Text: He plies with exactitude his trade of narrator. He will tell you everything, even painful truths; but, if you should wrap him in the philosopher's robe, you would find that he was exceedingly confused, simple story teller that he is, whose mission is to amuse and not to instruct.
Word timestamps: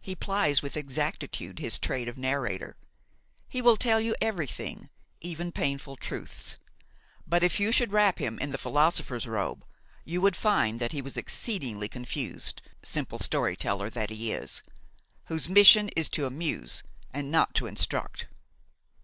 He 0.00 0.14
plies 0.14 0.62
with 0.62 0.76
exactitude 0.76 1.58
his 1.58 1.80
trade 1.80 2.06
of 2.08 2.16
narrator. 2.16 2.76
He 3.48 3.60
will 3.60 3.76
tell 3.76 3.98
you 4.00 4.14
everything, 4.20 4.90
even 5.20 5.50
painful 5.50 5.96
truths; 5.96 6.56
but, 7.26 7.42
if 7.42 7.58
you 7.58 7.72
should 7.72 7.90
wrap 7.90 8.20
him 8.20 8.38
in 8.38 8.50
the 8.52 8.58
philosopher's 8.58 9.26
robe, 9.26 9.64
you 10.04 10.20
would 10.20 10.36
find 10.36 10.78
that 10.78 10.92
he 10.92 11.02
was 11.02 11.16
exceedingly 11.16 11.88
confused, 11.88 12.62
simple 12.84 13.18
story 13.18 13.56
teller 13.56 13.90
that 13.90 14.10
he 14.10 14.30
is, 14.30 14.62
whose 15.24 15.48
mission 15.48 15.88
is 15.96 16.08
to 16.10 16.26
amuse 16.26 16.84
and 17.12 17.32
not 17.32 17.52
to 17.56 17.66
instruct. 17.66 18.26